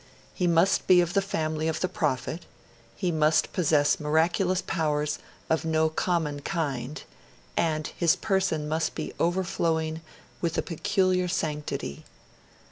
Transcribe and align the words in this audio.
He 0.33 0.47
must 0.47 0.87
be 0.87 0.99
of 0.99 1.13
the 1.13 1.21
family 1.21 1.67
of 1.67 1.79
the 1.81 1.87
prophet; 1.87 2.47
he 2.95 3.11
must 3.11 3.53
possess 3.53 3.99
miraculous 3.99 4.63
powers 4.63 5.19
of 5.47 5.63
no 5.63 5.89
common 5.89 6.39
kind; 6.39 7.03
and 7.55 7.85
his 7.85 8.15
person 8.15 8.67
must 8.67 8.95
be 8.95 9.13
overflowing 9.19 10.01
with 10.41 10.57
a 10.57 10.63
peculiar 10.63 11.27
sanctity. 11.27 12.03